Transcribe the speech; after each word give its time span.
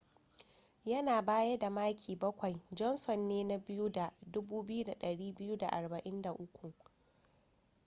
yana 0.85 1.21
baya 1.21 1.57
da 1.57 1.69
maki 1.69 2.15
bakwai 2.15 2.63
johnson 2.71 3.27
ne 3.27 3.43
na 3.43 3.57
biyu 3.57 3.89
da 3.91 4.11
2,243 4.31 6.73